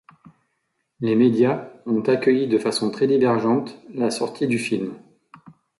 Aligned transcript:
Les 0.99 1.15
médias 1.15 1.69
ont 1.85 2.01
accueilli 2.01 2.47
de 2.47 2.57
façon 2.57 2.89
très 2.89 3.05
divergente 3.05 3.77
la 3.93 4.09
sortie 4.09 4.47
du 4.47 4.57
film. 4.57 4.95